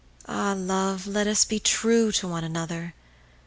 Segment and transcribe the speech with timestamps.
[0.27, 2.95] Ah, love, let us be trueTo one another!